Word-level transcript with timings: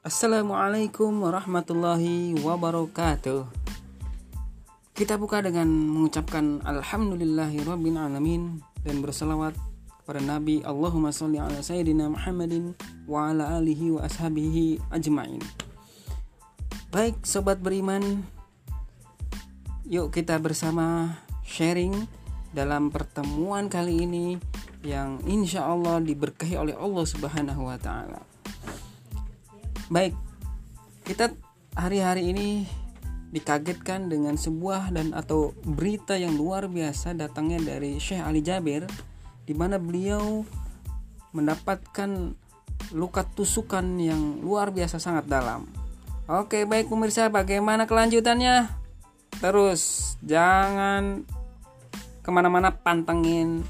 Assalamualaikum 0.00 1.12
warahmatullahi 1.28 2.32
wabarakatuh. 2.40 3.44
Kita 4.96 5.20
buka 5.20 5.44
dengan 5.44 5.68
mengucapkan 5.68 6.64
Alhamdulillahirabbil 6.64 8.00
alamin 8.00 8.64
dan 8.80 9.04
berselawat 9.04 9.52
kepada 10.00 10.24
Nabi 10.24 10.64
Allahumma 10.64 11.12
sholli 11.12 11.36
ala 11.36 11.60
sayyidina 11.60 12.08
Muhammadin 12.08 12.72
wa 13.04 13.28
ala 13.28 13.60
alihi 13.60 13.92
wa 13.92 14.00
ashabihi 14.00 14.80
ajmain. 14.88 15.44
Baik 16.88 17.20
sobat 17.20 17.60
beriman, 17.60 18.24
yuk 19.84 20.16
kita 20.16 20.40
bersama 20.40 21.20
sharing 21.44 22.08
dalam 22.56 22.88
pertemuan 22.88 23.68
kali 23.68 24.08
ini 24.08 24.40
yang 24.80 25.20
insya 25.28 25.68
Allah 25.68 26.00
diberkahi 26.00 26.56
oleh 26.56 26.72
Allah 26.72 27.04
Subhanahu 27.04 27.68
wa 27.68 27.76
Ta'ala. 27.76 28.39
Baik, 29.90 30.14
kita 31.02 31.34
hari-hari 31.74 32.30
ini 32.30 32.62
dikagetkan 33.34 34.06
dengan 34.06 34.38
sebuah 34.38 34.94
dan 34.94 35.10
atau 35.10 35.50
berita 35.66 36.14
yang 36.14 36.38
luar 36.38 36.70
biasa 36.70 37.10
datangnya 37.18 37.58
dari 37.74 37.98
Syekh 37.98 38.22
Ali 38.22 38.38
Jabir 38.38 38.86
di 39.42 39.50
mana 39.50 39.82
beliau 39.82 40.46
mendapatkan 41.34 42.38
luka 42.94 43.26
tusukan 43.34 43.82
yang 43.98 44.38
luar 44.46 44.70
biasa 44.70 45.02
sangat 45.02 45.26
dalam. 45.26 45.66
Oke, 46.30 46.70
baik 46.70 46.86
pemirsa, 46.86 47.26
bagaimana 47.26 47.90
kelanjutannya? 47.90 48.70
Terus 49.42 50.14
jangan 50.22 51.26
ke 52.22 52.30
mana-mana 52.30 52.70
pantengin 52.70 53.66